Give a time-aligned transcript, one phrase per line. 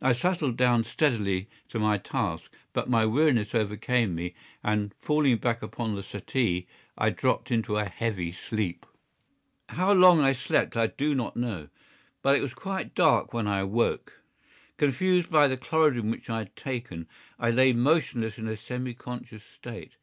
[0.00, 5.62] I settled down steadily to my task, but my weariness overcame me and, falling back
[5.62, 8.86] upon the settee, I dropped into a heavy sleep.
[9.70, 11.70] How long I slept I do not know,
[12.22, 14.22] but it was quite dark when I awoke.
[14.76, 17.08] Confused by the chlorodyne which I had taken,
[17.40, 19.94] I lay motionless in a semi conscious state.